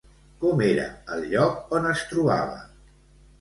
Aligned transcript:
Com 0.43 0.61
era 0.67 0.85
el 1.17 1.25
lloc 1.33 1.77
on 1.81 1.87
es 1.91 2.03
trobava? 2.15 2.59